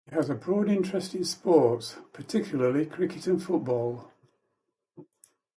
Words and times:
He 0.09 0.15
has 0.15 0.31
a 0.31 0.33
broad 0.33 0.67
interest 0.67 1.13
in 1.13 1.23
sports, 1.25 1.97
particularly 2.11 2.87
cricket 2.87 3.27
and 3.27 3.39
football. 3.43 4.11